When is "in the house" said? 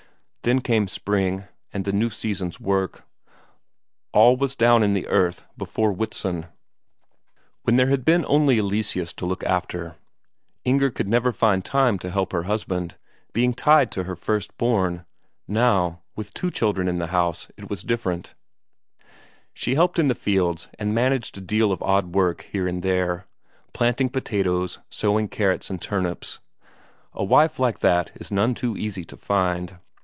16.87-17.47